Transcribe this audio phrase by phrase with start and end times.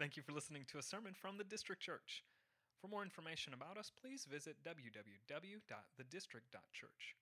[0.00, 2.24] Thank you for listening to a sermon from the District Church.
[2.80, 7.14] For more information about us, please visit www.thedistrict.church.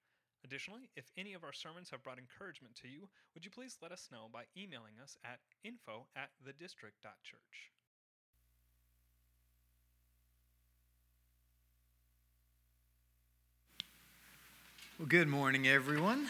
[0.44, 3.90] Additionally, if any of our sermons have brought encouragement to you, would you please let
[3.90, 7.72] us know by emailing us at info at thedistrict.church.
[15.00, 16.28] Well, good morning, everyone.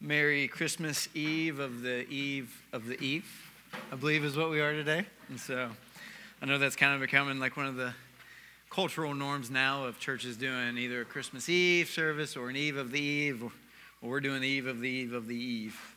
[0.00, 3.43] Merry Christmas Eve of the Eve of the Eve,
[3.92, 5.06] I believe is what we are today.
[5.28, 5.70] And so
[6.42, 7.94] I know that's kind of becoming like one of the
[8.70, 12.90] cultural norms now of churches doing either a Christmas Eve service or an Eve of
[12.90, 13.44] the Eve,
[14.02, 15.96] or we're doing the Eve of the Eve of the Eve.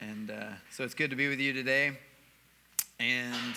[0.00, 1.96] And uh, so it's good to be with you today.
[2.98, 3.54] And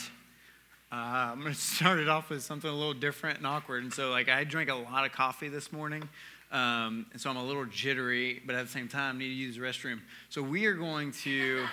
[0.91, 3.83] uh, I'm going to start it off with something a little different and awkward.
[3.83, 6.07] And so, like, I drank a lot of coffee this morning.
[6.51, 9.55] Um, and so I'm a little jittery, but at the same time, need to use
[9.55, 9.99] the restroom.
[10.29, 11.65] So we are going to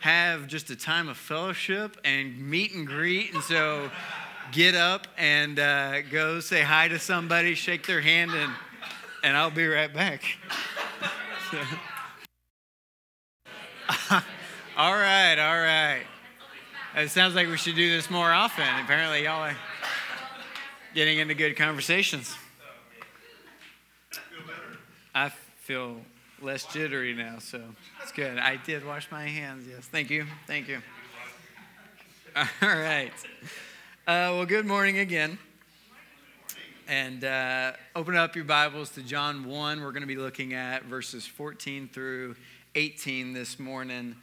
[0.00, 3.34] have just a time of fellowship and meet and greet.
[3.34, 3.90] And so
[4.52, 8.52] get up and uh, go say hi to somebody, shake their hand, and,
[9.22, 10.22] and I'll be right back.
[14.76, 16.02] all right, all right.
[16.96, 18.66] It sounds like we should do this more often.
[18.82, 19.56] Apparently, y'all are
[20.94, 22.34] getting into good conversations.
[24.12, 24.78] I feel better?
[25.14, 26.00] I feel
[26.42, 27.60] less jittery now, so
[28.02, 28.38] it's good.
[28.38, 29.80] I did wash my hands, yes.
[29.86, 30.26] Thank you.
[30.46, 30.80] Thank you.
[32.36, 33.12] All right.
[34.06, 35.38] Uh, well, good morning again.
[36.88, 39.82] And uh, open up your Bibles to John 1.
[39.82, 42.36] We're going to be looking at verses 14 through
[42.74, 44.16] 18 this morning.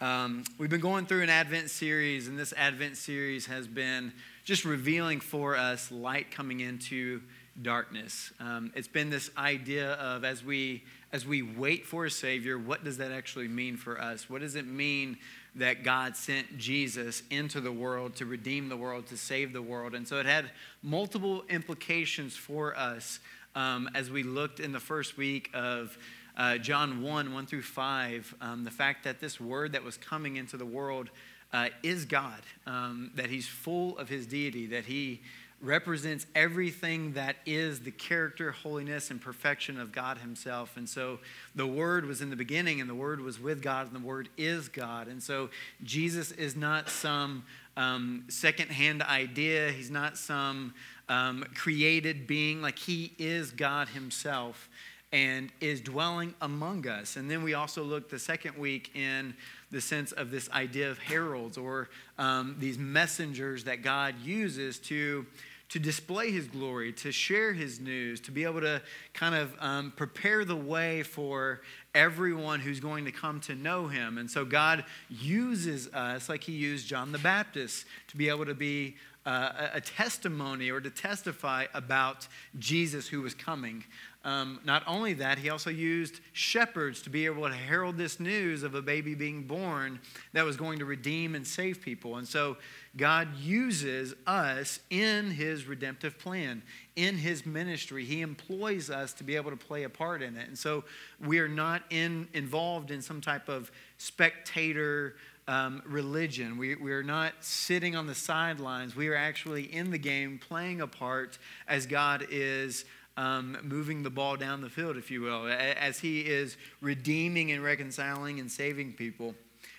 [0.00, 4.12] Um, we've been going through an Advent series, and this Advent series has been
[4.44, 7.20] just revealing for us light coming into
[7.62, 8.32] darkness.
[8.40, 12.82] Um, it's been this idea of as we as we wait for a Savior, what
[12.82, 14.28] does that actually mean for us?
[14.28, 15.16] What does it mean
[15.54, 19.94] that God sent Jesus into the world to redeem the world, to save the world?
[19.94, 20.50] And so it had
[20.82, 23.20] multiple implications for us
[23.54, 25.96] um, as we looked in the first week of
[26.36, 30.34] uh, John 1 1 through 5, um, the fact that this word that was coming
[30.34, 31.10] into the world
[31.52, 35.22] uh, is God, um, that he's full of his deity, that he
[35.64, 40.76] represents everything that is the character, holiness, and perfection of God Himself.
[40.76, 41.18] And so
[41.54, 44.28] the Word was in the beginning, and the Word was with God, and the Word
[44.36, 45.08] is God.
[45.08, 45.50] And so
[45.82, 47.44] Jesus is not some
[47.76, 50.74] um, secondhand idea, He's not some
[51.08, 54.68] um, created being, like He is God Himself
[55.14, 57.14] and is dwelling among us.
[57.14, 59.32] And then we also looked the second week in
[59.70, 61.88] the sense of this idea of heralds or
[62.18, 65.24] um, these messengers that God uses to
[65.70, 68.82] to display his glory, to share his news, to be able to
[69.12, 71.62] kind of um, prepare the way for
[71.94, 74.18] everyone who's going to come to know him.
[74.18, 78.54] And so God uses us, like he used John the Baptist, to be able to
[78.54, 83.84] be uh, a testimony or to testify about Jesus who was coming.
[84.24, 88.62] Um, not only that, he also used shepherds to be able to herald this news
[88.62, 90.00] of a baby being born
[90.32, 92.16] that was going to redeem and save people.
[92.16, 92.56] And so
[92.96, 96.62] God uses us in his redemptive plan,
[96.96, 98.04] in his ministry.
[98.06, 100.48] He employs us to be able to play a part in it.
[100.48, 100.84] And so
[101.20, 106.56] we are not in, involved in some type of spectator um, religion.
[106.56, 108.96] We, we are not sitting on the sidelines.
[108.96, 111.36] We are actually in the game, playing a part
[111.68, 112.86] as God is
[113.16, 117.62] um, moving the ball down the field, if you will, as He is redeeming and
[117.62, 119.34] reconciling and saving people.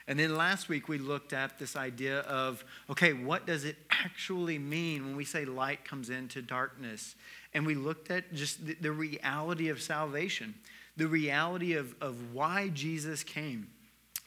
[0.07, 4.59] And then last week we looked at this idea of okay, what does it actually
[4.59, 7.15] mean when we say light comes into darkness?
[7.53, 10.53] And we looked at just the, the reality of salvation,
[10.97, 13.67] the reality of, of why Jesus came.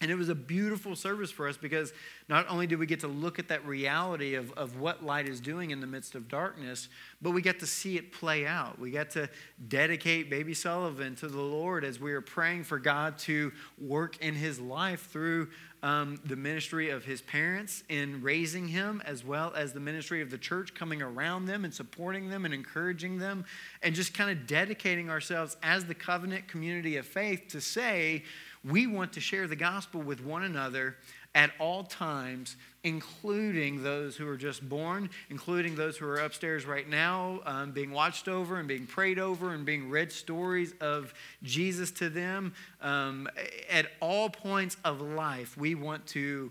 [0.00, 1.92] And it was a beautiful service for us because
[2.28, 5.40] not only did we get to look at that reality of, of what light is
[5.40, 6.88] doing in the midst of darkness,
[7.20, 8.78] but we got to see it play out.
[8.78, 9.28] We got to
[9.66, 14.36] dedicate baby Sullivan to the Lord as we were praying for God to work in
[14.36, 15.48] his life through
[15.82, 20.30] um, the ministry of his parents in raising him, as well as the ministry of
[20.30, 23.44] the church coming around them and supporting them and encouraging them,
[23.82, 28.24] and just kind of dedicating ourselves as the covenant community of faith to say,
[28.64, 30.96] we want to share the gospel with one another
[31.34, 36.88] at all times, including those who are just born, including those who are upstairs right
[36.88, 41.12] now, um, being watched over and being prayed over and being read stories of
[41.42, 42.54] Jesus to them.
[42.80, 43.28] Um,
[43.70, 46.50] at all points of life, we want to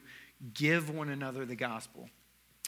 [0.53, 2.09] give one another the gospel.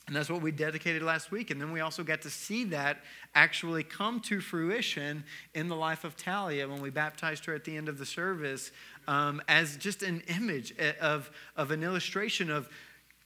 [0.10, 1.52] And that's what we dedicated last week.
[1.52, 2.98] And then we also got to see that
[3.36, 5.24] actually come to fruition
[5.54, 8.72] in the life of Talia when we baptized her at the end of the service
[9.08, 12.68] um, as just an image of, of an illustration of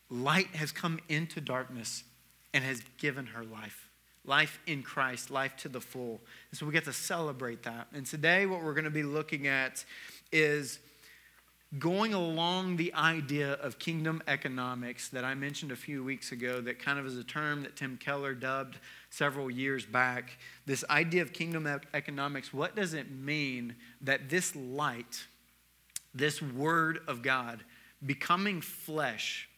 [0.09, 2.03] light has come into darkness
[2.53, 3.89] and has given her life.
[4.25, 6.19] Life in Christ, life to the full.
[6.51, 7.87] And so we get to celebrate that.
[7.93, 9.85] And today, what we're going to be looking at
[10.33, 10.79] is
[11.79, 16.79] going along the idea of kingdom economics that I mentioned a few weeks ago, that
[16.79, 18.77] kind of is a term that Tim Keller dubbed
[19.09, 20.37] several years back.
[20.65, 25.25] This idea of kingdom economics, what does it mean that this light,
[26.13, 27.63] this word of God,
[28.05, 29.49] becoming flesh,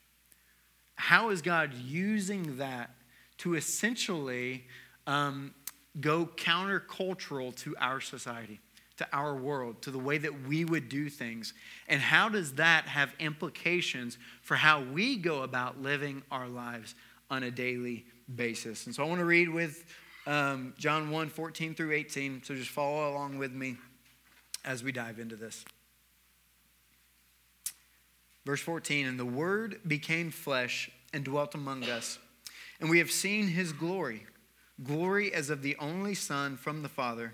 [0.96, 2.92] how is God using that
[3.40, 4.64] to essentially
[5.06, 5.54] um,
[6.00, 8.62] go countercultural to our society?
[8.98, 11.54] To our world, to the way that we would do things?
[11.88, 16.96] And how does that have implications for how we go about living our lives
[17.30, 18.86] on a daily basis?
[18.86, 19.86] And so I want to read with
[20.28, 22.44] um, John 1 14 through 18.
[22.44, 23.78] So just follow along with me
[24.64, 25.66] as we dive into this.
[28.46, 32.20] Verse 14 And the Word became flesh and dwelt among us,
[32.80, 34.26] and we have seen his glory
[34.84, 37.34] glory as of the only Son from the Father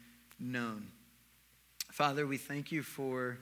[0.41, 0.87] known.
[1.91, 3.37] Father, we thank you for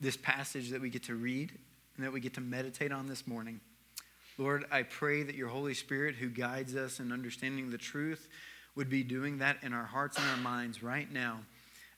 [0.00, 1.52] this passage that we get to read
[1.96, 3.60] and that we get to meditate on this morning.
[4.38, 8.28] Lord, I pray that your Holy Spirit, who guides us in understanding the truth,
[8.74, 11.40] would be doing that in our hearts and our minds right now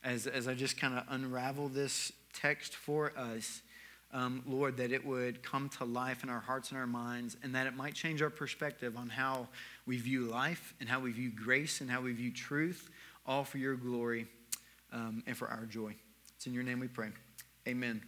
[0.03, 3.63] as, as I just kind of unravel this text for us.
[4.13, 7.55] Um, Lord, that it would come to life in our hearts and our minds, and
[7.55, 9.49] that it might change our perspective on how
[9.87, 12.91] we view life and how we view grace and how we view truth,
[13.27, 14.27] all for your glory
[14.93, 15.95] um, and for our joy.
[16.37, 17.11] It's in your name we pray.
[17.69, 18.03] Amen.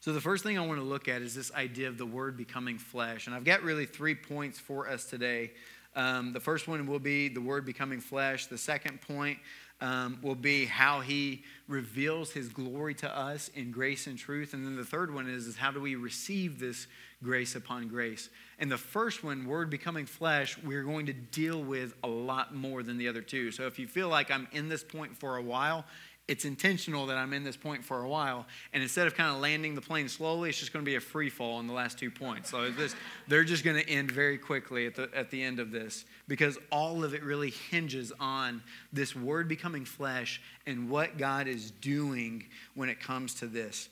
[0.00, 2.36] So, the first thing I want to look at is this idea of the word
[2.36, 3.26] becoming flesh.
[3.26, 5.52] And I've got really three points for us today.
[5.94, 8.46] Um, the first one will be the word becoming flesh.
[8.46, 9.38] The second point
[9.82, 14.54] um, will be how he reveals his glory to us in grace and truth.
[14.54, 16.86] And then the third one is, is how do we receive this
[17.22, 18.30] grace upon grace?
[18.60, 22.84] And the first one, word becoming flesh, we're going to deal with a lot more
[22.84, 23.50] than the other two.
[23.50, 25.84] So if you feel like I'm in this point for a while,
[26.28, 28.46] it's intentional that I'm in this point for a while.
[28.72, 31.00] And instead of kind of landing the plane slowly, it's just going to be a
[31.00, 32.50] free fall in the last two points.
[32.50, 32.94] So this,
[33.26, 36.58] they're just going to end very quickly at the, at the end of this because
[36.70, 42.44] all of it really hinges on this word becoming flesh and what God is doing
[42.74, 43.88] when it comes to this.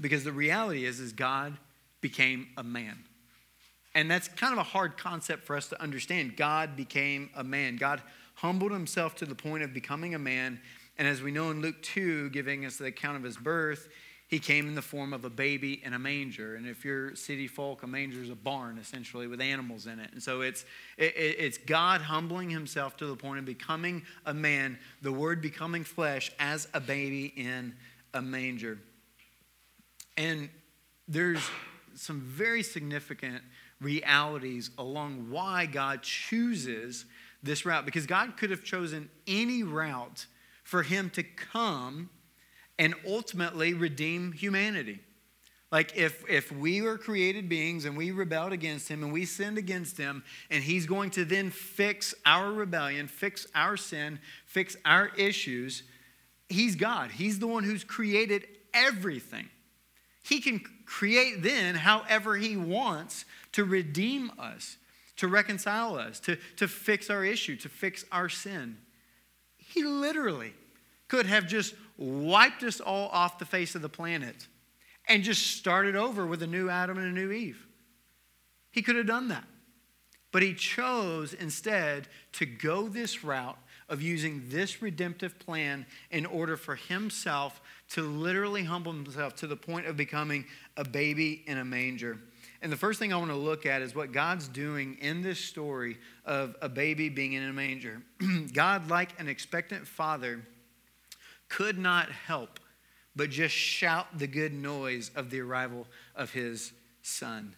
[0.00, 1.56] Because the reality is, is God
[2.00, 2.96] became a man.
[3.94, 6.36] And that's kind of a hard concept for us to understand.
[6.36, 7.76] God became a man.
[7.76, 8.00] God
[8.36, 10.60] humbled himself to the point of becoming a man
[11.00, 13.88] and as we know in Luke 2, giving us the account of his birth,
[14.28, 16.56] he came in the form of a baby in a manger.
[16.56, 20.12] And if you're city folk, a manger is a barn essentially with animals in it.
[20.12, 20.66] And so it's,
[20.98, 25.84] it, it's God humbling himself to the point of becoming a man, the word becoming
[25.84, 27.72] flesh as a baby in
[28.12, 28.78] a manger.
[30.18, 30.50] And
[31.08, 31.40] there's
[31.94, 33.42] some very significant
[33.80, 37.06] realities along why God chooses
[37.42, 40.26] this route because God could have chosen any route
[40.70, 42.08] for him to come
[42.78, 45.00] and ultimately redeem humanity.
[45.72, 49.58] Like if if we were created beings and we rebelled against him and we sinned
[49.58, 55.08] against him and he's going to then fix our rebellion, fix our sin, fix our
[55.16, 55.82] issues,
[56.48, 57.10] he's God.
[57.10, 59.48] He's the one who's created everything.
[60.22, 64.76] He can create then however he wants to redeem us,
[65.16, 68.78] to reconcile us, to, to fix our issue, to fix our sin.
[69.56, 70.54] He literally
[71.10, 74.46] could have just wiped us all off the face of the planet
[75.08, 77.66] and just started over with a new Adam and a new Eve.
[78.70, 79.44] He could have done that.
[80.30, 86.56] But he chose instead to go this route of using this redemptive plan in order
[86.56, 90.44] for himself to literally humble himself to the point of becoming
[90.76, 92.16] a baby in a manger.
[92.62, 95.40] And the first thing I want to look at is what God's doing in this
[95.40, 98.00] story of a baby being in a manger.
[98.54, 100.42] God, like an expectant father,
[101.50, 102.58] could not help
[103.14, 107.54] but just shout the good noise of the arrival of his son.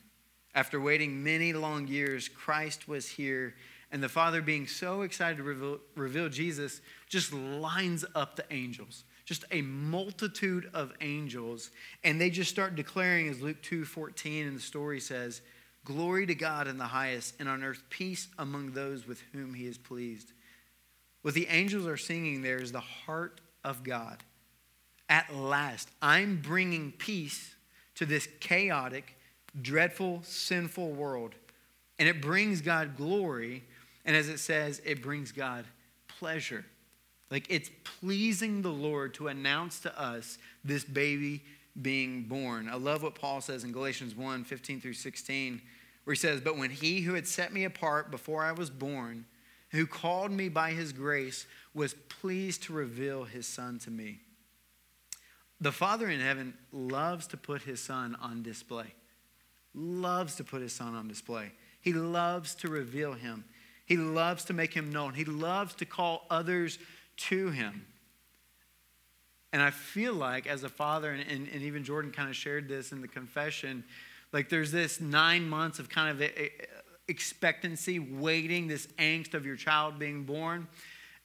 [0.54, 3.54] After waiting many long years, Christ was here,
[3.92, 9.04] and the Father, being so excited to reveal, reveal Jesus, just lines up the angels
[9.24, 11.70] just a multitude of angels
[12.02, 15.42] and they just start declaring as luke 2 14 in the story says
[15.84, 19.66] Glory to God in the highest, and on earth peace among those with whom he
[19.66, 20.32] is pleased.
[21.22, 24.18] What the angels are singing there is the heart of God.
[25.08, 27.54] At last, I'm bringing peace
[27.96, 29.16] to this chaotic,
[29.60, 31.34] dreadful, sinful world.
[31.98, 33.64] And it brings God glory.
[34.04, 35.66] And as it says, it brings God
[36.08, 36.64] pleasure.
[37.30, 41.42] Like it's pleasing the Lord to announce to us this baby
[41.80, 42.68] being born.
[42.68, 45.62] I love what Paul says in Galatians 1 15 through 16,
[46.04, 49.24] where he says, But when he who had set me apart before I was born,
[49.70, 54.20] who called me by his grace, was pleased to reveal his son to me.
[55.60, 58.94] The Father in heaven loves to put his son on display.
[59.74, 61.52] Loves to put his son on display.
[61.80, 63.44] He loves to reveal him.
[63.86, 65.14] He loves to make him known.
[65.14, 66.78] He loves to call others
[67.16, 67.86] to him.
[69.52, 72.68] And I feel like, as a father, and, and, and even Jordan kind of shared
[72.68, 73.84] this in the confession,
[74.32, 76.28] like there's this nine months of kind of
[77.06, 80.66] expectancy, waiting, this angst of your child being born.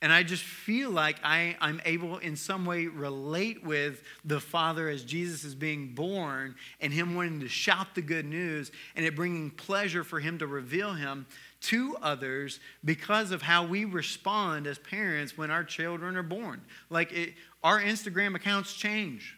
[0.02, 4.90] And I just feel like I, I'm able in some way relate with the Father
[4.90, 9.16] as Jesus is being born and Him wanting to shout the good news and it
[9.16, 11.26] bringing pleasure for Him to reveal Him
[11.60, 16.62] to others because of how we respond as parents when our children are born.
[16.92, 19.37] Like it, our Instagram accounts change.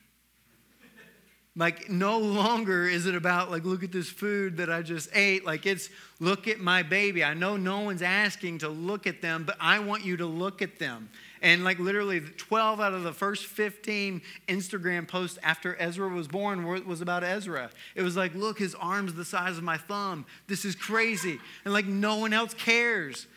[1.59, 5.45] Like, no longer is it about, like, look at this food that I just ate.
[5.45, 5.89] Like, it's
[6.21, 7.21] look at my baby.
[7.21, 10.61] I know no one's asking to look at them, but I want you to look
[10.61, 11.09] at them.
[11.41, 16.65] And, like, literally, 12 out of the first 15 Instagram posts after Ezra was born
[16.87, 17.71] was about Ezra.
[17.93, 20.25] It was like, look, his arm's the size of my thumb.
[20.47, 21.39] This is crazy.
[21.65, 23.27] And, like, no one else cares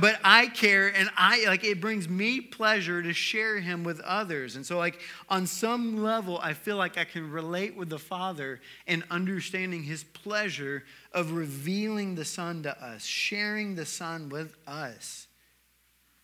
[0.00, 4.56] but I care and I like it brings me pleasure to share him with others.
[4.56, 8.60] And so like on some level I feel like I can relate with the Father
[8.86, 15.26] and understanding his pleasure of revealing the Son to us, sharing the Son with us.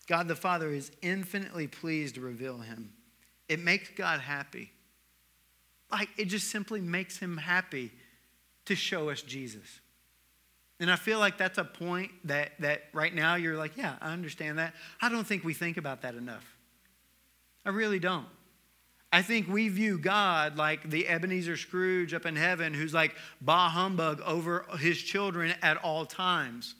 [0.06, 2.92] God the Father is infinitely pleased to reveal him.
[3.48, 4.70] It makes God happy.
[5.90, 7.92] Like it just simply makes him happy
[8.66, 9.80] to show us Jesus.
[10.80, 14.12] And I feel like that's a point that, that right now you're like, yeah, I
[14.12, 14.74] understand that.
[15.00, 16.44] I don't think we think about that enough.
[17.64, 18.26] I really don't.
[19.12, 23.68] I think we view God like the Ebenezer Scrooge up in heaven who's like bah
[23.68, 26.74] humbug over his children at all times.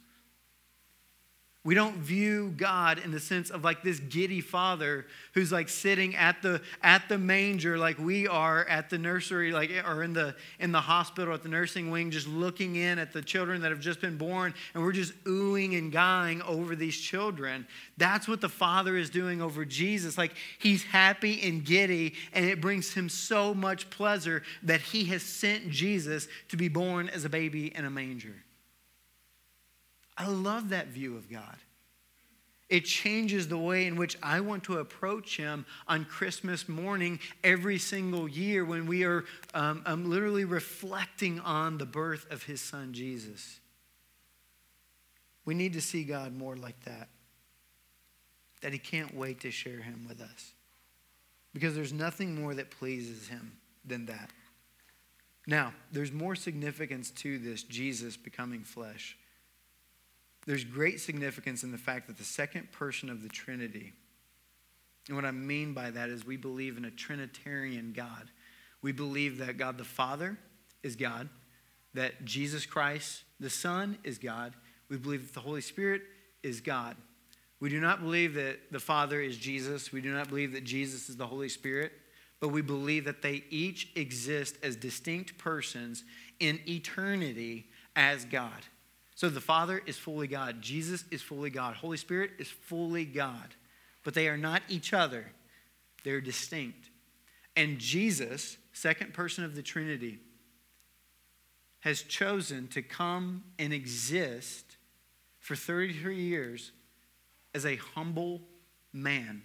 [1.64, 6.14] We don't view God in the sense of like this giddy father who's like sitting
[6.14, 10.37] at the at the manger like we are at the nursery like or in the
[10.61, 13.80] in the hospital at the nursing wing just looking in at the children that have
[13.80, 17.66] just been born and we're just oohing and guying over these children.
[17.97, 20.18] That's what the father is doing over Jesus.
[20.18, 25.23] Like he's happy and giddy and it brings him so much pleasure that he has
[25.23, 28.44] sent Jesus to be born as a baby in a manger.
[30.16, 31.56] I love that view of God.
[32.68, 37.78] It changes the way in which I want to approach Him on Christmas morning every
[37.78, 42.92] single year when we are um, um, literally reflecting on the birth of His Son,
[42.92, 43.61] Jesus.
[45.44, 47.09] We need to see God more like that.
[48.62, 50.54] That He can't wait to share Him with us.
[51.52, 54.30] Because there's nothing more that pleases Him than that.
[55.47, 59.18] Now, there's more significance to this Jesus becoming flesh.
[60.47, 63.93] There's great significance in the fact that the second person of the Trinity,
[65.09, 68.31] and what I mean by that is we believe in a Trinitarian God.
[68.83, 70.39] We believe that God the Father
[70.83, 71.29] is God,
[71.95, 74.55] that Jesus Christ the Son is God.
[74.89, 76.03] We believe that the Holy Spirit
[76.43, 76.97] is God.
[77.61, 79.93] We do not believe that the Father is Jesus.
[79.93, 81.93] We do not believe that Jesus is the Holy Spirit,
[82.41, 86.05] but we believe that they each exist as distinct persons
[86.41, 88.63] in eternity as God.
[89.14, 93.54] So the Father is fully God, Jesus is fully God, Holy Spirit is fully God.
[94.02, 95.26] But they are not each other,
[96.04, 96.90] they're distinct.
[97.56, 100.18] And Jesus, second person of the Trinity,
[101.80, 104.76] has chosen to come and exist
[105.38, 106.73] for 33 years
[107.54, 108.40] as a humble
[108.92, 109.42] man.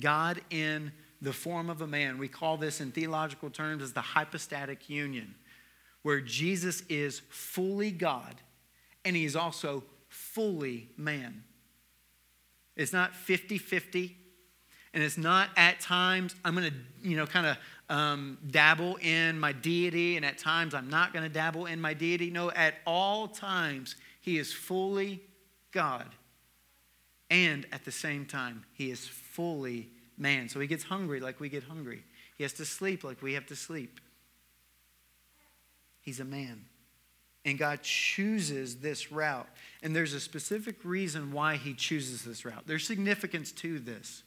[0.00, 2.18] God in the form of a man.
[2.18, 5.34] We call this in theological terms as the hypostatic union
[6.04, 8.36] where Jesus is fully God
[9.04, 11.42] and he is also fully man.
[12.76, 14.16] It's not 50 50,
[14.92, 17.56] and it's not at times I'm going to, you know, kind of
[17.88, 21.94] um, dabble in my deity, and at times I'm not going to dabble in my
[21.94, 22.30] deity.
[22.30, 25.20] No, at all times, he is fully
[25.72, 26.08] God.
[27.30, 30.48] And at the same time, he is fully man.
[30.48, 32.04] So he gets hungry like we get hungry.
[32.36, 34.00] He has to sleep like we have to sleep.
[36.04, 36.66] He's a man.
[37.44, 39.48] And God chooses this route.
[39.82, 42.62] And there's a specific reason why He chooses this route.
[42.66, 44.22] There's significance to this.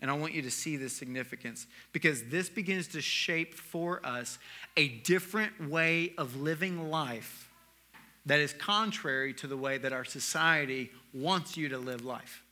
[0.00, 4.38] And I want you to see this significance because this begins to shape for us
[4.76, 7.50] a different way of living life
[8.26, 12.42] that is contrary to the way that our society wants you to live life.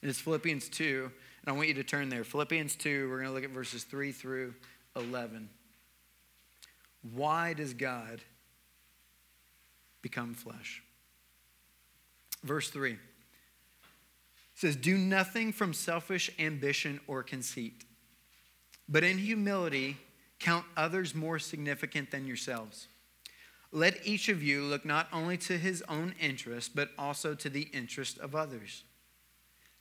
[0.00, 1.10] And it's Philippians 2,
[1.42, 2.24] and I want you to turn there.
[2.24, 4.54] Philippians 2, we're going to look at verses 3 through
[4.94, 5.48] 11.
[7.12, 8.20] Why does God
[10.02, 10.82] become flesh?
[12.42, 12.96] Verse 3
[14.54, 17.84] says, Do nothing from selfish ambition or conceit,
[18.88, 19.98] but in humility
[20.38, 22.88] count others more significant than yourselves.
[23.72, 27.68] Let each of you look not only to his own interest, but also to the
[27.72, 28.84] interest of others.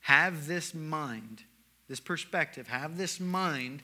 [0.01, 1.43] Have this mind,
[1.87, 3.83] this perspective, have this mind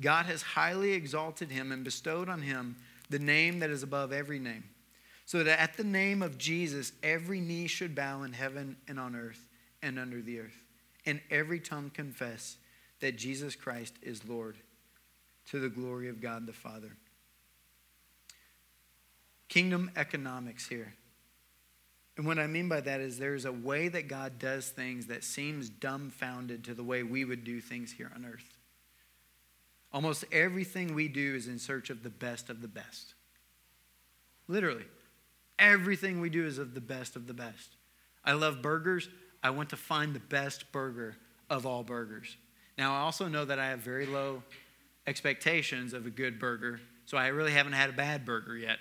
[0.00, 2.76] God has highly exalted him and bestowed on him
[3.08, 4.64] the name that is above every name,
[5.24, 9.16] so that at the name of Jesus every knee should bow in heaven and on
[9.16, 9.48] earth
[9.82, 10.62] and under the earth,
[11.06, 12.56] and every tongue confess
[13.00, 14.56] that Jesus Christ is Lord,
[15.50, 16.96] to the glory of God the Father.
[19.48, 20.94] Kingdom economics here.
[22.16, 25.22] And what I mean by that is there's a way that God does things that
[25.22, 28.55] seems dumbfounded to the way we would do things here on earth.
[29.96, 33.14] Almost everything we do is in search of the best of the best.
[34.46, 34.84] Literally.
[35.58, 37.76] Everything we do is of the best of the best.
[38.22, 39.08] I love burgers.
[39.42, 41.16] I want to find the best burger
[41.48, 42.36] of all burgers.
[42.76, 44.42] Now, I also know that I have very low
[45.06, 48.80] expectations of a good burger, so I really haven't had a bad burger yet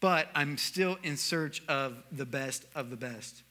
[0.00, 3.42] but I'm still in search of the best of the best.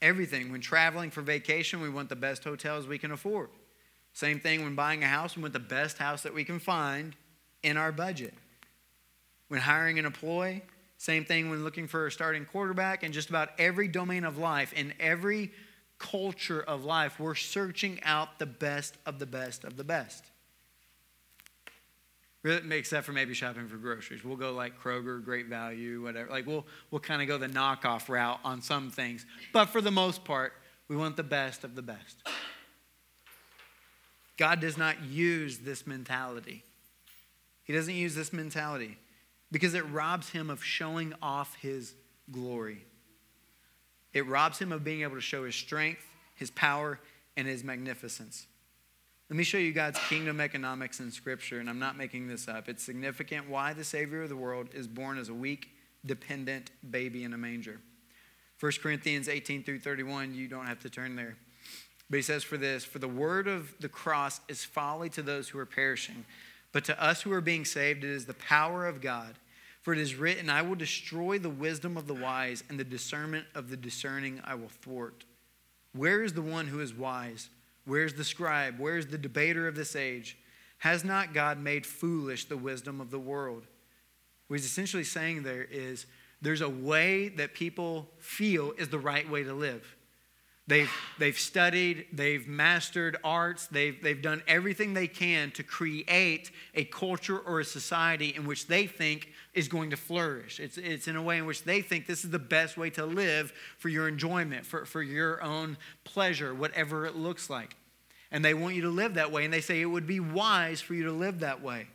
[0.00, 0.52] Everything.
[0.52, 3.48] When traveling for vacation, we want the best hotels we can afford.
[4.18, 7.14] Same thing when buying a house, we want the best house that we can find
[7.62, 8.34] in our budget.
[9.46, 10.62] When hiring an employee,
[10.96, 14.72] same thing when looking for a starting quarterback, and just about every domain of life,
[14.72, 15.52] in every
[15.98, 20.24] culture of life, we're searching out the best of the best of the best.
[22.42, 24.24] Except for maybe shopping for groceries.
[24.24, 26.28] We'll go like Kroger, Great Value, whatever.
[26.28, 29.24] Like we'll, we'll kind of go the knockoff route on some things.
[29.52, 30.54] But for the most part,
[30.88, 32.26] we want the best of the best.
[34.38, 36.64] God does not use this mentality.
[37.64, 38.96] He doesn't use this mentality
[39.50, 41.94] because it robs him of showing off his
[42.30, 42.86] glory.
[44.14, 46.02] It robs him of being able to show his strength,
[46.34, 47.00] his power,
[47.36, 48.46] and his magnificence.
[49.28, 52.68] Let me show you God's kingdom economics in Scripture, and I'm not making this up.
[52.68, 55.68] It's significant why the Savior of the world is born as a weak,
[56.06, 57.80] dependent baby in a manger.
[58.60, 61.36] 1 Corinthians 18 through 31, you don't have to turn there.
[62.10, 65.48] But he says, For this, for the word of the cross is folly to those
[65.48, 66.24] who are perishing,
[66.72, 69.34] but to us who are being saved, it is the power of God.
[69.82, 73.46] For it is written, I will destroy the wisdom of the wise, and the discernment
[73.54, 75.24] of the discerning I will thwart.
[75.92, 77.48] Where is the one who is wise?
[77.86, 78.74] Where's the scribe?
[78.78, 80.36] Where's the debater of this age?
[80.78, 83.66] Has not God made foolish the wisdom of the world?
[84.46, 86.06] What he's essentially saying there is
[86.40, 89.96] there's a way that people feel is the right way to live.
[90.68, 96.84] They've, they've studied, they've mastered arts, they've, they've done everything they can to create a
[96.84, 100.60] culture or a society in which they think is going to flourish.
[100.60, 103.06] It's, it's in a way in which they think this is the best way to
[103.06, 107.74] live for your enjoyment, for, for your own pleasure, whatever it looks like.
[108.30, 110.82] And they want you to live that way, and they say it would be wise
[110.82, 111.86] for you to live that way.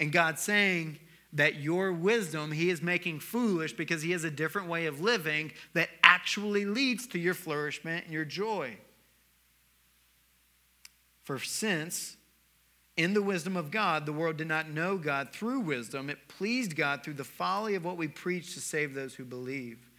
[0.00, 0.98] And God's saying,
[1.32, 5.52] that your wisdom he is making foolish because he has a different way of living
[5.72, 8.76] that actually leads to your flourishment and your joy.
[11.22, 12.16] For since
[12.96, 16.76] in the wisdom of God, the world did not know God through wisdom, it pleased
[16.76, 19.90] God through the folly of what we preach to save those who believe.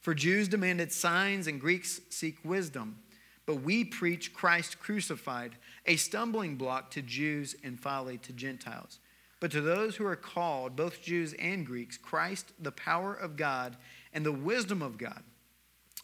[0.00, 2.98] For Jews demanded signs and Greeks seek wisdom.
[3.46, 9.00] But we preach Christ crucified, a stumbling block to Jews and folly to Gentiles.
[9.42, 13.76] But to those who are called, both Jews and Greeks, Christ, the power of God
[14.12, 15.20] and the wisdom of God.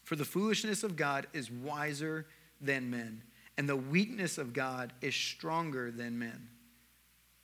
[0.02, 2.26] For the foolishness of God is wiser
[2.60, 3.22] than men,
[3.56, 6.48] and the weakness of God is stronger than men.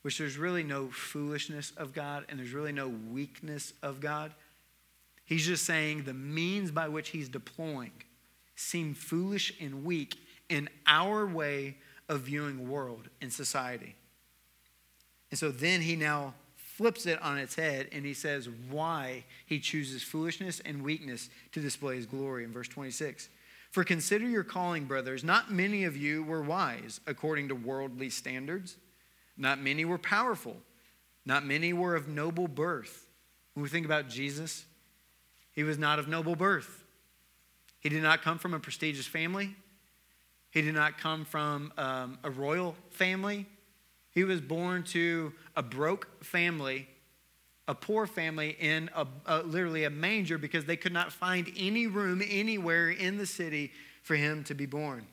[0.02, 4.34] Which there's really no foolishness of God, and there's really no weakness of God.
[5.24, 7.92] He's just saying the means by which he's deploying
[8.56, 10.16] seem foolish and weak
[10.48, 11.76] in our way
[12.08, 13.94] of viewing the world and society.
[15.34, 19.58] And so then he now flips it on its head and he says why he
[19.58, 23.28] chooses foolishness and weakness to display his glory in verse 26.
[23.72, 25.24] For consider your calling, brothers.
[25.24, 28.76] Not many of you were wise according to worldly standards,
[29.36, 30.54] not many were powerful,
[31.26, 33.08] not many were of noble birth.
[33.54, 34.64] When we think about Jesus,
[35.50, 36.84] he was not of noble birth.
[37.80, 39.56] He did not come from a prestigious family.
[40.52, 43.48] He did not come from um, a royal family.
[44.14, 46.88] He was born to a broke family,
[47.66, 51.86] a poor family, in a, a, literally a manger because they could not find any
[51.86, 53.72] room anywhere in the city
[54.02, 55.06] for him to be born.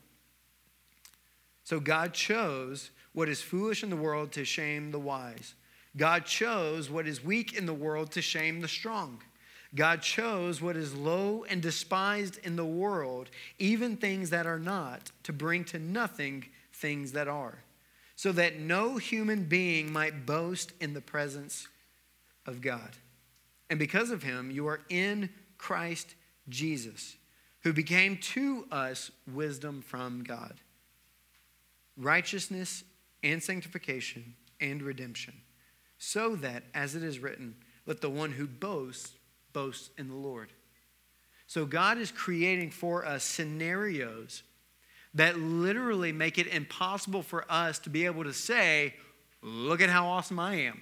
[1.64, 5.56] So God chose what is foolish in the world to shame the wise.
[5.98, 9.22] God chose what is weak in the world to shame the strong.
[9.74, 15.12] God chose what is low and despised in the world, even things that are not,
[15.24, 17.60] to bring to nothing things that are,
[18.22, 21.68] so that no human being might boast in the presence
[22.46, 22.92] of God.
[23.68, 26.14] And because of him, you are in Christ
[26.48, 27.16] Jesus,
[27.64, 30.54] who became to us wisdom from God,
[31.98, 32.84] righteousness
[33.24, 35.34] and sanctification and redemption,
[35.98, 37.56] so that, as it is written,
[37.88, 39.16] let the one who boasts
[39.52, 40.54] boast in the Lord.
[41.48, 44.44] So God is creating for us scenarios
[45.13, 48.95] that literally make it impossible for us to be able to say,
[49.43, 50.82] Look at how awesome I am.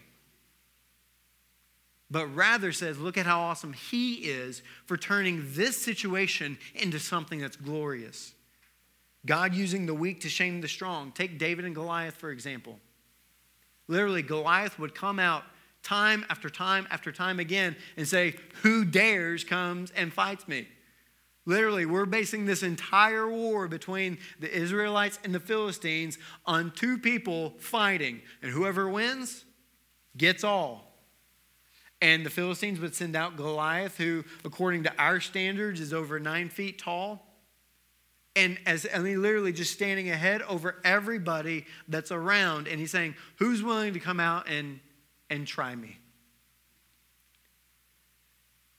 [2.12, 7.40] But rather says, Look at how awesome He is for turning this situation into something
[7.40, 8.34] that's glorious.
[9.26, 11.12] God using the weak to shame the strong.
[11.12, 12.80] Take David and Goliath, for example.
[13.88, 15.44] Literally, Goliath would come out
[15.84, 20.68] time after time after time again and say, Who dares comes and fights me?
[21.50, 27.56] Literally, we're basing this entire war between the Israelites and the Philistines on two people
[27.58, 29.46] fighting, and whoever wins
[30.16, 30.94] gets all.
[32.04, 36.50] And the Philistines would send out Goliath, who, according to our standards, is over nine
[36.50, 37.26] feet tall.
[38.36, 42.68] And as I mean, literally just standing ahead over everybody that's around.
[42.68, 44.82] And he's saying, Who's willing to come out and
[45.32, 45.98] and try me.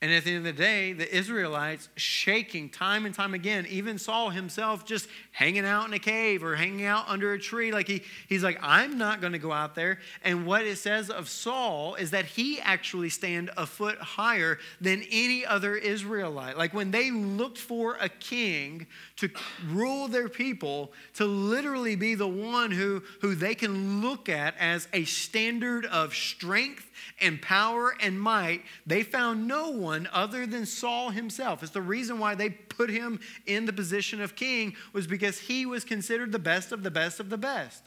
[0.02, 3.98] And at the end of the day, the Israelites shaking time and time again, even
[3.98, 7.70] Saul himself just hanging out in a cave or hanging out under a tree.
[7.70, 9.98] Like he, he's like, I'm not going to go out there.
[10.24, 15.02] And what it says of Saul is that he actually stand a foot higher than
[15.10, 16.56] any other Israelite.
[16.56, 18.86] Like when they looked for a king
[19.16, 19.28] to
[19.68, 24.88] rule their people, to literally be the one who, who they can look at as
[24.94, 26.89] a standard of strength
[27.20, 31.62] and power and might, they found no one other than Saul himself.
[31.62, 35.66] It's the reason why they put him in the position of king was because he
[35.66, 37.82] was considered the best of the best of the best.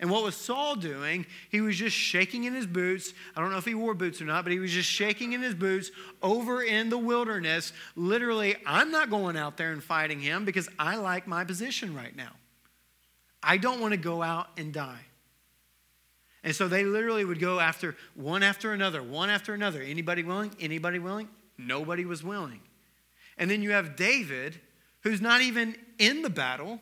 [0.00, 1.26] And what was Saul doing?
[1.50, 3.12] He was just shaking in his boots.
[3.36, 5.42] I don't know if he wore boots or not, but he was just shaking in
[5.42, 5.90] his boots
[6.22, 7.74] over in the wilderness.
[7.96, 12.16] Literally, I'm not going out there and fighting him because I like my position right
[12.16, 12.32] now.
[13.42, 15.00] I don't want to go out and die.
[16.42, 19.82] And so they literally would go after one after another, one after another.
[19.82, 20.52] Anybody willing?
[20.58, 21.28] Anybody willing?
[21.58, 22.60] Nobody was willing.
[23.36, 24.60] And then you have David,
[25.02, 26.80] who's not even in the battle.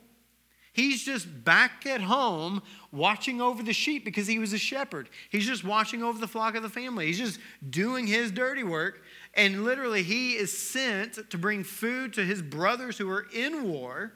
[0.73, 5.09] He's just back at home watching over the sheep because he was a shepherd.
[5.29, 7.07] He's just watching over the flock of the family.
[7.07, 9.03] He's just doing his dirty work.
[9.35, 14.12] And literally, he is sent to bring food to his brothers who are in war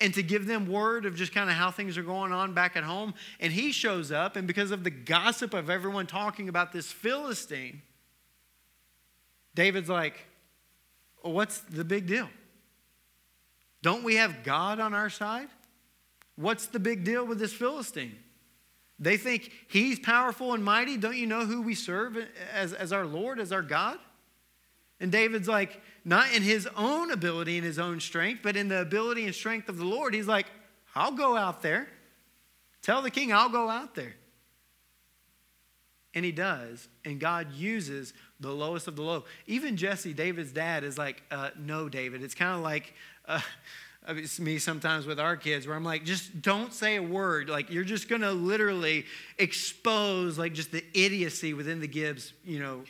[0.00, 2.76] and to give them word of just kind of how things are going on back
[2.76, 3.14] at home.
[3.40, 7.82] And he shows up, and because of the gossip of everyone talking about this Philistine,
[9.54, 10.26] David's like,
[11.22, 12.28] well, What's the big deal?
[13.82, 15.48] Don't we have God on our side?
[16.36, 18.16] What's the big deal with this Philistine?
[18.98, 20.96] They think he's powerful and mighty.
[20.96, 22.18] Don't you know who we serve
[22.52, 23.98] as, as our Lord, as our God?
[25.00, 28.80] And David's like, not in his own ability and his own strength, but in the
[28.80, 30.14] ability and strength of the Lord.
[30.14, 30.46] He's like,
[30.94, 31.88] I'll go out there.
[32.82, 34.14] Tell the king, I'll go out there.
[36.14, 36.88] And he does.
[37.04, 39.24] And God uses the lowest of the low.
[39.46, 42.22] Even Jesse, David's dad, is like, uh, no, David.
[42.22, 42.94] It's kind of like
[43.26, 43.40] uh,
[44.08, 47.48] it's me sometimes with our kids where I'm like, just don't say a word.
[47.48, 49.04] Like, you're just going to literally
[49.38, 52.82] expose, like, just the idiocy within the Gibbs, you know,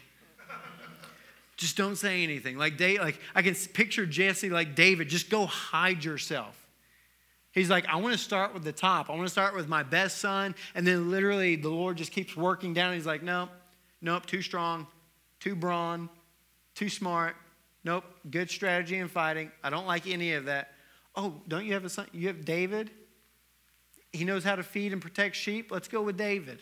[1.58, 2.56] just don't say anything.
[2.56, 6.56] Like, like I can picture Jesse like David, just go hide yourself.
[7.50, 9.10] He's like, I want to start with the top.
[9.10, 10.54] I want to start with my best son.
[10.76, 12.94] And then literally the Lord just keeps working down.
[12.94, 13.50] He's like, nope,
[14.00, 14.86] nope, too strong,
[15.40, 16.08] too brawn,
[16.74, 17.34] too smart.
[17.82, 19.50] Nope, good strategy in fighting.
[19.62, 20.72] I don't like any of that.
[21.16, 22.06] Oh, don't you have a son?
[22.12, 22.90] You have David?
[24.12, 25.72] He knows how to feed and protect sheep.
[25.72, 26.60] Let's go with David.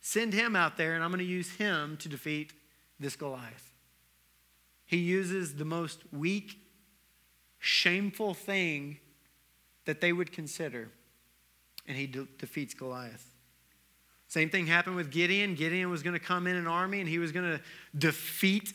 [0.00, 2.52] Send him out there, and I'm going to use him to defeat
[3.00, 3.67] this Goliath.
[4.88, 6.58] He uses the most weak,
[7.58, 8.96] shameful thing
[9.84, 10.88] that they would consider,
[11.86, 13.34] and he de- defeats Goliath.
[14.28, 15.54] Same thing happened with Gideon.
[15.54, 17.60] Gideon was going to come in an army and he was going to
[17.96, 18.72] defeat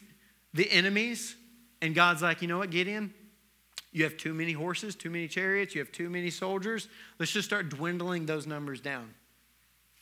[0.54, 1.36] the enemies.
[1.82, 3.12] And God's like, you know what, Gideon?
[3.92, 6.88] You have too many horses, too many chariots, you have too many soldiers.
[7.18, 9.16] Let's just start dwindling those numbers down.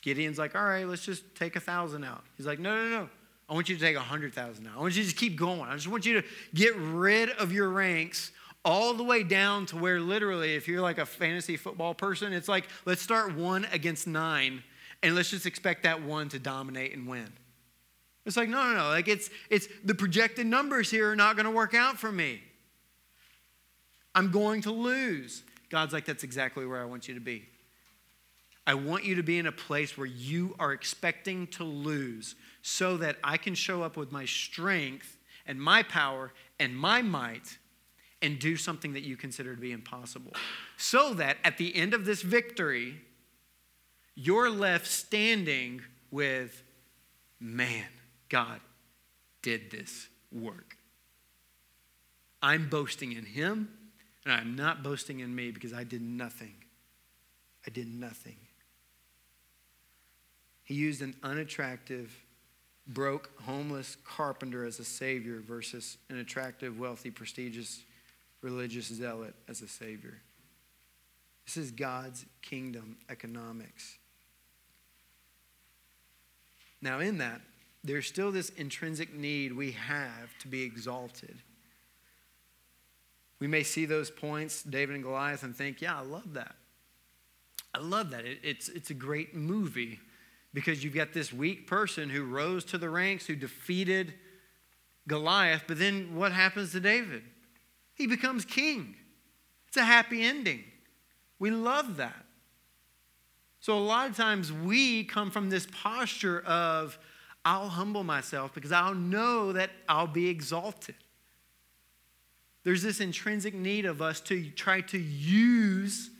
[0.02, 2.22] Gideon's like, all right, let's just take a thousand out.
[2.36, 3.08] He's like, no, no, no.
[3.52, 4.78] I want you to take a hundred thousand out.
[4.78, 5.60] I want you to just keep going.
[5.60, 8.32] I just want you to get rid of your ranks
[8.64, 12.48] all the way down to where literally, if you're like a fantasy football person, it's
[12.48, 14.62] like, let's start one against nine
[15.02, 17.30] and let's just expect that one to dominate and win.
[18.24, 18.88] It's like, no, no, no.
[18.88, 22.40] Like it's it's the projected numbers here are not going to work out for me.
[24.14, 25.42] I'm going to lose.
[25.68, 27.50] God's like, that's exactly where I want you to be.
[28.66, 32.96] I want you to be in a place where you are expecting to lose so
[32.98, 37.58] that I can show up with my strength and my power and my might
[38.20, 40.32] and do something that you consider to be impossible.
[40.76, 43.00] So that at the end of this victory,
[44.14, 46.62] you're left standing with,
[47.40, 47.86] man,
[48.28, 48.60] God
[49.42, 50.76] did this work.
[52.40, 53.70] I'm boasting in Him,
[54.24, 56.54] and I'm not boasting in me because I did nothing.
[57.66, 58.36] I did nothing.
[60.64, 62.16] He used an unattractive,
[62.86, 67.82] broke, homeless carpenter as a savior versus an attractive, wealthy, prestigious,
[68.42, 70.20] religious zealot as a savior.
[71.46, 73.98] This is God's kingdom economics.
[76.80, 77.40] Now, in that,
[77.84, 81.38] there's still this intrinsic need we have to be exalted.
[83.40, 86.54] We may see those points, David and Goliath, and think, yeah, I love that.
[87.74, 88.24] I love that.
[88.24, 89.98] It, it's, it's a great movie
[90.54, 94.14] because you've got this weak person who rose to the ranks, who defeated
[95.08, 97.22] Goliath, but then what happens to David?
[97.94, 98.94] He becomes king.
[99.68, 100.64] It's a happy ending.
[101.38, 102.26] We love that.
[103.60, 106.98] So, a lot of times we come from this posture of,
[107.44, 110.96] I'll humble myself because I'll know that I'll be exalted.
[112.64, 116.10] There's this intrinsic need of us to try to use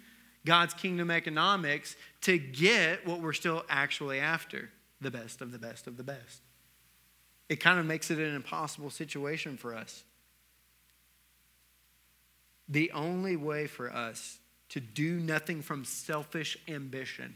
[0.44, 5.86] God's kingdom economics to get what we're still actually after the best of the best
[5.86, 6.40] of the best.
[7.48, 10.04] It kind of makes it an impossible situation for us.
[12.68, 14.38] The only way for us
[14.70, 17.34] to do nothing from selfish ambition.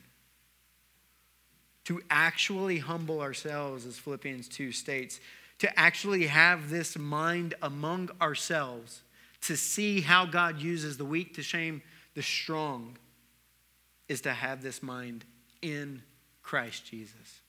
[1.85, 5.21] To actually humble ourselves, as Philippians 2 states,
[5.59, 9.03] to actually have this mind among ourselves,
[9.43, 11.83] to see how God uses the weak to shame
[12.15, 12.97] the strong,
[14.09, 15.25] is to have this mind
[15.63, 16.03] in
[16.43, 17.41] Christ Jesus.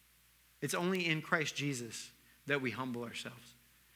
[0.62, 2.10] It's only in Christ Jesus
[2.48, 3.54] that we humble ourselves.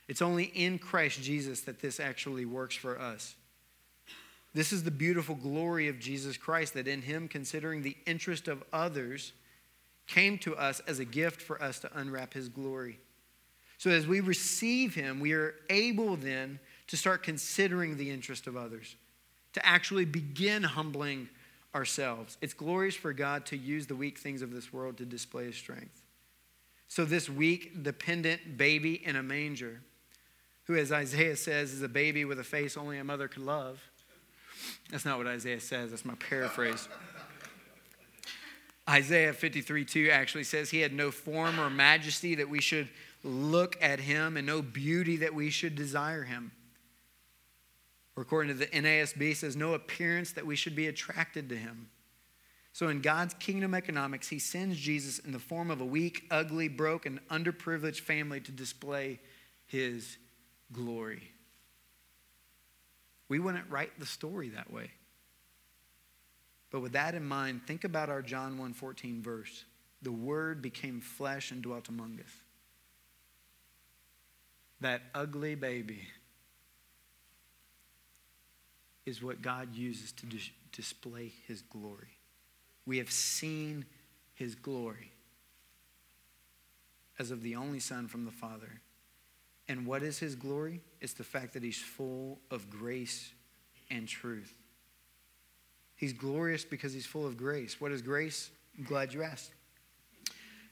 [0.07, 3.35] It's only in Christ Jesus that this actually works for us.
[4.53, 8.63] This is the beautiful glory of Jesus Christ that in Him, considering the interest of
[8.73, 9.31] others,
[10.07, 12.99] came to us as a gift for us to unwrap His glory.
[13.77, 18.57] So as we receive Him, we are able then to start considering the interest of
[18.57, 18.97] others,
[19.53, 21.29] to actually begin humbling
[21.73, 22.37] ourselves.
[22.41, 25.55] It's glorious for God to use the weak things of this world to display His
[25.55, 26.01] strength.
[26.87, 29.81] So, this weak, dependent baby in a manger,
[30.65, 33.81] who, as Isaiah says, is a baby with a face only a mother could love
[34.89, 36.87] that's not what Isaiah says, that's my paraphrase.
[38.89, 42.89] Isaiah 53 2 actually says he had no form or majesty that we should
[43.23, 46.51] look at him and no beauty that we should desire him.
[48.15, 51.89] Or according to the NASB, says no appearance that we should be attracted to him.
[52.73, 56.67] So in God's kingdom economics, he sends Jesus in the form of a weak, ugly,
[56.67, 59.19] broken, underprivileged family to display
[59.65, 60.17] his
[60.71, 61.31] glory.
[63.27, 64.91] We wouldn't write the story that way.
[66.69, 69.65] But with that in mind, think about our John 1:14 verse.
[70.01, 72.31] The word became flesh and dwelt among us.
[74.79, 76.07] That ugly baby
[79.11, 82.17] is what God uses to dis- display his glory.
[82.87, 83.85] We have seen
[84.33, 85.11] his glory
[87.19, 88.81] as of the only Son from the Father
[89.67, 90.81] and what is his glory?
[90.99, 93.31] It's the fact that he's full of grace
[93.89, 94.53] and truth.
[95.95, 97.79] He's glorious because he's full of grace.
[97.79, 98.49] What is grace?
[98.77, 99.51] I'm glad you asked.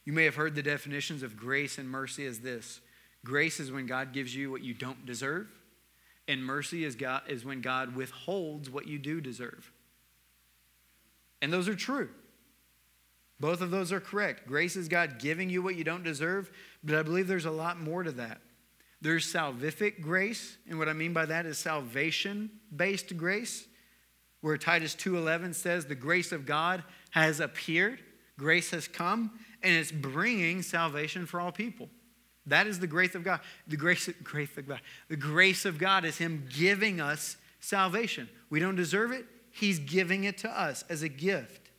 [0.03, 2.81] You may have heard the definitions of grace and mercy as this
[3.25, 5.47] Grace is when God gives you what you don't deserve,
[6.29, 9.71] and mercy is, God, is when God withholds what you do deserve.
[11.41, 12.09] And those are true.
[13.39, 14.47] Both of those are correct.
[14.47, 16.51] Grace is God giving you what you don't deserve,
[16.83, 18.41] but I believe there's a lot more to that.
[19.01, 23.65] There's salvific grace, and what I mean by that is salvation-based grace,
[24.41, 28.03] where Titus 2:11 says the grace of God has appeared,
[28.37, 29.31] grace has come,
[29.63, 31.89] and it's bringing salvation for all people.
[32.49, 33.39] That is the grace of God.
[33.67, 34.81] The grace, grace of God.
[35.07, 38.29] The grace of God is Him giving us salvation.
[38.49, 39.25] We don't deserve it.
[39.51, 41.69] He's giving it to us as a gift.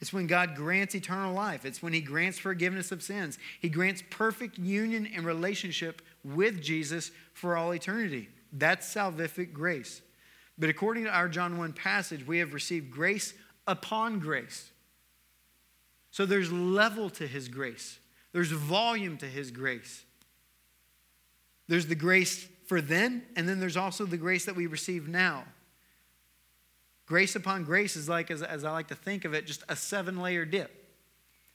[0.00, 1.64] It's when God grants eternal life.
[1.64, 3.38] It's when He grants forgiveness of sins.
[3.60, 8.28] He grants perfect union and relationship with Jesus for all eternity.
[8.52, 10.02] That's salvific grace.
[10.56, 13.34] But according to our John 1 passage, we have received grace
[13.66, 14.70] upon grace.
[16.10, 17.98] So there's level to His grace,
[18.38, 20.04] there's volume to His grace.
[21.66, 25.42] There's the grace for then, and then there's also the grace that we receive now.
[27.04, 29.74] Grace upon grace is like, as, as I like to think of it, just a
[29.74, 30.70] seven layer dip.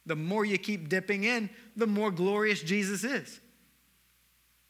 [0.05, 3.39] The more you keep dipping in, the more glorious Jesus is.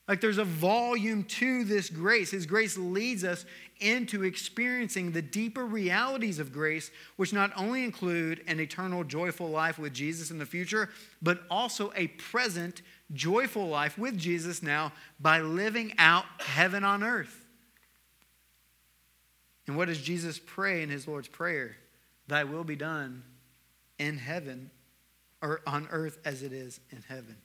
[0.07, 2.31] Like there's a volume to this grace.
[2.31, 3.45] His grace leads us
[3.79, 9.79] into experiencing the deeper realities of grace, which not only include an eternal, joyful life
[9.79, 10.89] with Jesus in the future,
[11.21, 12.81] but also a present,
[13.13, 17.45] joyful life with Jesus now by living out heaven on earth.
[19.67, 21.77] And what does Jesus pray in his Lord's Prayer?
[22.27, 23.23] Thy will be done
[23.97, 24.69] in heaven
[25.41, 27.37] or on earth as it is in heaven.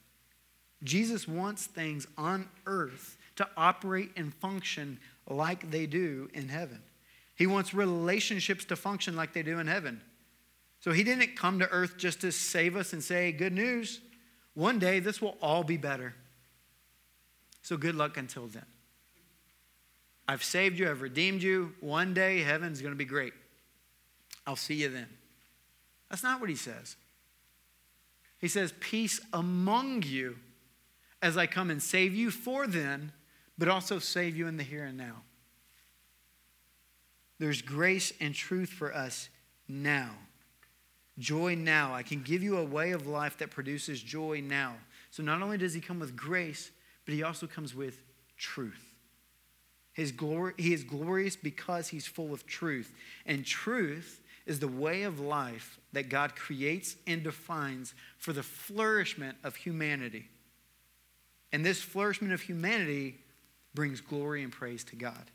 [0.83, 6.81] Jesus wants things on earth to operate and function like they do in heaven.
[7.35, 10.01] He wants relationships to function like they do in heaven.
[10.81, 13.99] So he didn't come to earth just to save us and say, Good news,
[14.53, 16.15] one day this will all be better.
[17.61, 18.65] So good luck until then.
[20.27, 21.73] I've saved you, I've redeemed you.
[21.81, 23.33] One day heaven's going to be great.
[24.45, 25.07] I'll see you then.
[26.09, 26.95] That's not what he says.
[28.39, 30.37] He says, Peace among you
[31.21, 33.11] as I come and save you for then,
[33.57, 35.23] but also save you in the here and now.
[37.39, 39.29] There's grace and truth for us
[39.67, 40.11] now.
[41.17, 41.93] Joy now.
[41.93, 44.75] I can give you a way of life that produces joy now.
[45.11, 46.71] So not only does he come with grace,
[47.05, 48.01] but he also comes with
[48.37, 48.93] truth.
[49.93, 52.93] His glory, he is glorious because he's full of truth.
[53.25, 59.37] And truth is the way of life that God creates and defines for the flourishment
[59.43, 60.29] of humanity.
[61.51, 63.17] And this flourishment of humanity
[63.73, 65.31] brings glory and praise to God.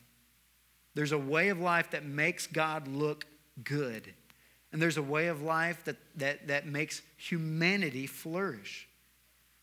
[0.95, 3.27] There's a way of life that makes God look
[3.63, 4.15] good.
[4.73, 8.89] And there's a way of life that, that, that makes humanity flourish.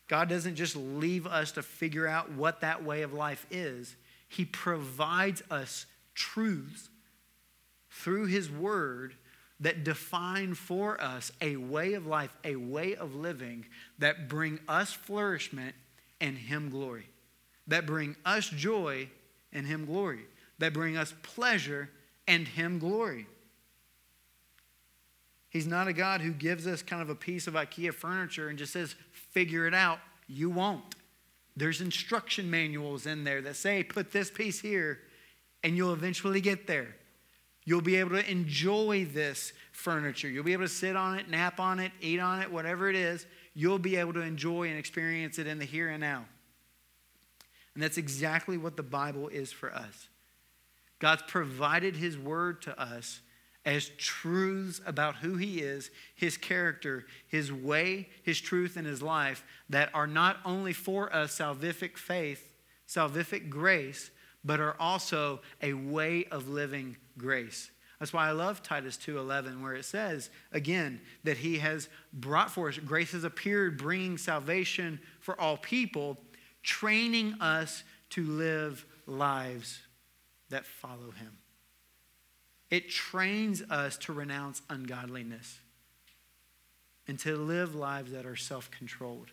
[0.08, 3.96] God doesn't just leave us to figure out what that way of life is.
[4.28, 6.88] He provides us truths
[7.90, 9.14] through His Word
[9.60, 13.64] that define for us a way of life, a way of living
[13.98, 15.74] that bring us flourishment
[16.22, 17.08] and Him glory,
[17.66, 19.10] that bring us joy
[19.52, 20.24] and Him glory,
[20.58, 21.90] that bring us pleasure
[22.26, 23.26] and Him glory.
[25.50, 28.58] He's not a God who gives us kind of a piece of IKEA furniture and
[28.58, 29.98] just says, figure it out.
[30.26, 30.94] You won't.
[31.54, 35.00] There's instruction manuals in there that say, put this piece here,
[35.62, 36.96] and you'll eventually get there.
[37.64, 40.28] You'll be able to enjoy this furniture.
[40.28, 42.96] You'll be able to sit on it, nap on it, eat on it, whatever it
[42.96, 43.26] is.
[43.54, 46.24] You'll be able to enjoy and experience it in the here and now.
[47.74, 50.08] And that's exactly what the Bible is for us.
[50.98, 53.20] God's provided His word to us
[53.64, 59.44] as truths about who he is, his character, his way, his truth, and his life
[59.68, 62.54] that are not only for us salvific faith,
[62.88, 64.10] salvific grace,
[64.44, 67.70] but are also a way of living grace.
[68.02, 72.68] That's why I love Titus 2:11 where it says again that he has brought for
[72.68, 76.20] us grace has appeared bringing salvation for all people,
[76.64, 79.82] training us to live lives
[80.48, 81.38] that follow him.
[82.70, 85.60] It trains us to renounce ungodliness
[87.06, 89.30] and to live lives that are self controlled.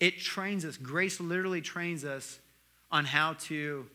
[0.00, 0.78] It trains us.
[0.78, 2.38] Grace literally trains us
[2.90, 3.86] on how to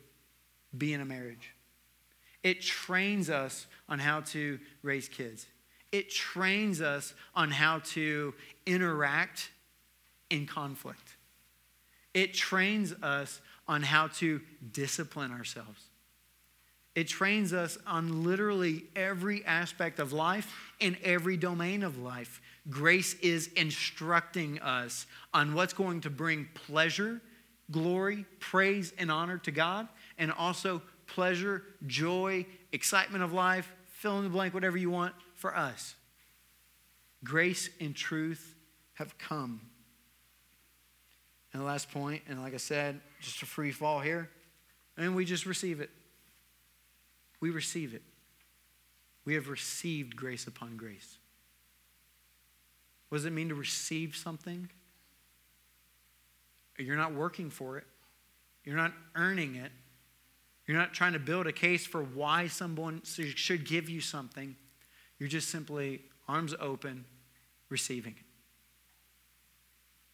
[0.78, 1.56] be in a marriage.
[2.44, 5.48] It trains us on how to raise kids.
[5.91, 8.34] It trains us on how to
[8.66, 9.50] interact
[10.30, 11.16] in conflict.
[12.14, 14.41] It trains us on how to
[14.72, 15.82] discipline ourselves.
[16.96, 23.16] It trains us on literally every aspect of life and every domain of life Grace
[23.16, 27.22] is instructing us on what's going to bring pleasure,
[27.72, 29.88] glory, praise, and honor to God,
[30.18, 30.82] and also
[31.14, 35.95] pleasure, joy, excitement of life, fill in the blank, whatever you want for us.
[37.24, 38.55] Grace and truth
[38.93, 39.61] have come.
[41.51, 44.30] And the last point, and like I said, just a free fall here,
[44.97, 45.91] and we just receive it.
[47.39, 48.01] We receive it.
[49.24, 51.18] We have received grace upon grace.
[53.09, 54.70] What does it mean to receive something?
[56.80, 57.86] You're not working for it,
[58.66, 59.72] you're not earning it.
[60.66, 64.55] You're not trying to build a case for why someone should give you something.
[65.20, 67.05] You're just simply arms open,
[67.70, 68.26] receiving it,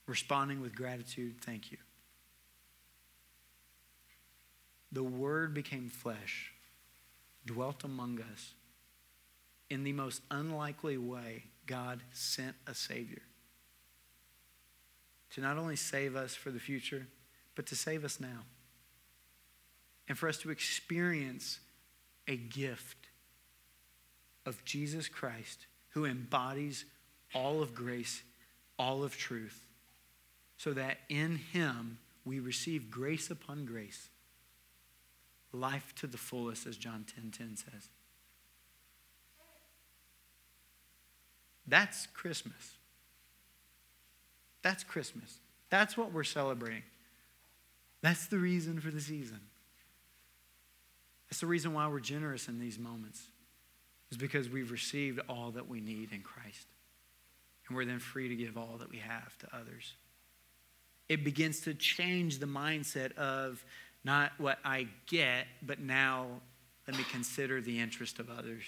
[0.08, 1.78] responding with gratitude, thank you.
[4.92, 6.52] The Word became flesh,
[7.46, 8.54] dwelt among us.
[9.70, 13.22] In the most unlikely way, God sent a Savior
[15.30, 17.06] to not only save us for the future,
[17.54, 18.46] but to save us now.
[20.10, 21.60] And for us to experience
[22.28, 22.98] a gift
[24.46, 26.86] of Jesus Christ who embodies
[27.34, 28.24] all of grace,
[28.78, 29.64] all of truth,
[30.58, 34.10] so that in Him we receive grace upon grace,
[35.54, 37.90] life to the fullest, as John 10 10 says.
[41.68, 42.78] That's Christmas.
[44.64, 45.40] That's Christmas.
[45.70, 46.84] That's what we're celebrating.
[48.02, 49.40] That's the reason for the season.
[51.30, 53.22] That's the reason why we're generous in these moments,
[54.12, 56.68] is because we've received all that we need in Christ.
[57.68, 59.94] And we're then free to give all that we have to others.
[61.08, 63.64] It begins to change the mindset of
[64.04, 66.28] not what I get, but now
[66.88, 68.64] let me consider the interest of others.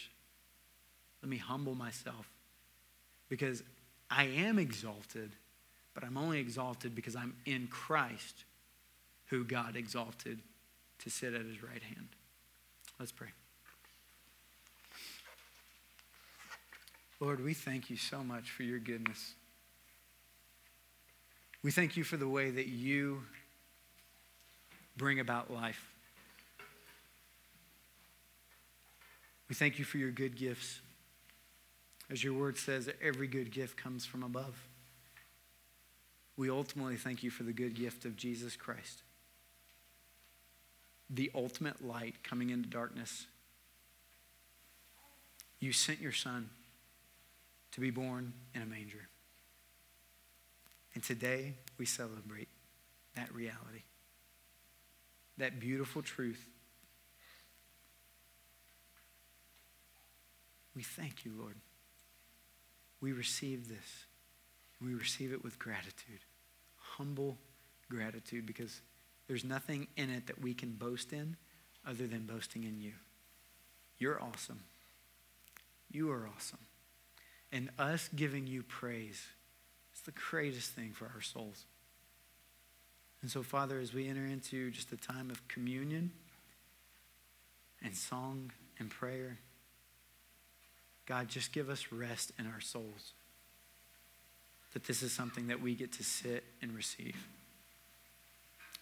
[1.23, 2.27] Let me humble myself
[3.29, 3.63] because
[4.09, 5.31] I am exalted,
[5.95, 8.45] but I'm only exalted because I'm in Christ,
[9.27, 10.39] who God exalted
[10.99, 12.09] to sit at his right hand.
[13.01, 13.29] Let's pray.
[17.19, 19.33] Lord, we thank you so much for your goodness.
[21.63, 23.23] We thank you for the way that you
[24.97, 25.83] bring about life.
[29.49, 30.81] We thank you for your good gifts.
[32.11, 34.61] As your word says, every good gift comes from above.
[36.37, 39.01] We ultimately thank you for the good gift of Jesus Christ,
[41.13, 43.27] the ultimate light coming into darkness.
[45.59, 46.49] You sent your son
[47.71, 49.07] to be born in a manger.
[50.95, 52.49] And today we celebrate
[53.15, 53.83] that reality,
[55.37, 56.45] that beautiful truth.
[60.75, 61.55] We thank you, Lord
[63.01, 64.05] we receive this.
[64.79, 66.21] We receive it with gratitude,
[66.77, 67.37] humble
[67.89, 68.81] gratitude, because
[69.31, 71.37] there's nothing in it that we can boast in
[71.87, 72.91] other than boasting in you.
[73.97, 74.59] You're awesome.
[75.89, 76.59] You are awesome.
[77.49, 79.25] And us giving you praise
[79.95, 81.63] is the greatest thing for our souls.
[83.21, 86.11] And so, Father, as we enter into just a time of communion
[87.81, 89.39] and song and prayer,
[91.05, 93.13] God, just give us rest in our souls.
[94.73, 97.15] That this is something that we get to sit and receive.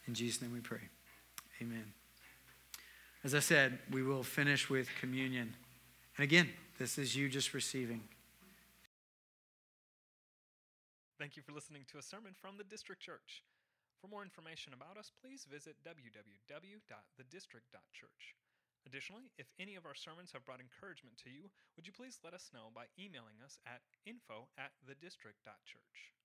[0.09, 0.89] In Jesus' name we pray.
[1.61, 1.93] Amen.
[3.23, 5.53] As I said, we will finish with communion.
[6.17, 6.49] And again,
[6.79, 8.01] this is you just receiving.
[11.19, 13.43] Thank you for listening to a sermon from the District Church.
[14.01, 18.35] For more information about us, please visit www.thedistrict.church.
[18.87, 22.33] Additionally, if any of our sermons have brought encouragement to you, would you please let
[22.33, 26.17] us know by emailing us at info at thedistrict.church.